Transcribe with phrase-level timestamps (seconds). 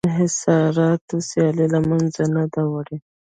[0.07, 2.97] انحصاراتو سیالي له منځه نه ده وړې